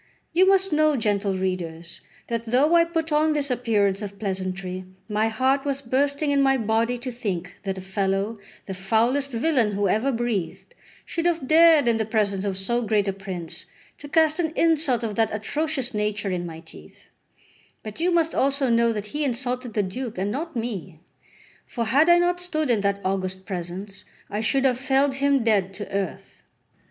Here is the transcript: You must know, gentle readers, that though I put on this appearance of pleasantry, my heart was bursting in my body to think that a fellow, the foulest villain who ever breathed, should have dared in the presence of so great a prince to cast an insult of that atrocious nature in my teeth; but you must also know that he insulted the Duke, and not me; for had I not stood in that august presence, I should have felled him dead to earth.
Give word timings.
You 0.33 0.47
must 0.47 0.73
know, 0.73 0.95
gentle 0.95 1.35
readers, 1.35 2.01
that 2.25 2.47
though 2.47 2.73
I 2.75 2.85
put 2.85 3.11
on 3.11 3.33
this 3.33 3.51
appearance 3.51 4.01
of 4.01 4.17
pleasantry, 4.17 4.83
my 5.07 5.27
heart 5.27 5.63
was 5.63 5.79
bursting 5.83 6.31
in 6.31 6.41
my 6.41 6.57
body 6.57 6.97
to 6.97 7.11
think 7.11 7.55
that 7.65 7.77
a 7.77 7.81
fellow, 7.81 8.39
the 8.65 8.73
foulest 8.73 9.29
villain 9.29 9.73
who 9.73 9.87
ever 9.87 10.11
breathed, 10.11 10.73
should 11.05 11.27
have 11.27 11.47
dared 11.47 11.87
in 11.87 11.97
the 11.97 12.05
presence 12.05 12.45
of 12.45 12.57
so 12.57 12.81
great 12.81 13.07
a 13.07 13.13
prince 13.13 13.67
to 13.99 14.09
cast 14.09 14.39
an 14.39 14.53
insult 14.55 15.03
of 15.03 15.13
that 15.17 15.31
atrocious 15.31 15.93
nature 15.93 16.31
in 16.31 16.47
my 16.47 16.61
teeth; 16.61 17.11
but 17.83 17.99
you 17.99 18.09
must 18.09 18.33
also 18.33 18.71
know 18.71 18.91
that 18.91 19.05
he 19.13 19.23
insulted 19.23 19.75
the 19.75 19.83
Duke, 19.83 20.17
and 20.17 20.31
not 20.31 20.55
me; 20.55 20.99
for 21.67 21.85
had 21.85 22.09
I 22.09 22.17
not 22.17 22.39
stood 22.39 22.71
in 22.71 22.81
that 22.81 22.99
august 23.05 23.45
presence, 23.45 24.03
I 24.31 24.41
should 24.41 24.65
have 24.65 24.79
felled 24.79 25.13
him 25.17 25.43
dead 25.43 25.75
to 25.75 25.87
earth. 25.95 26.41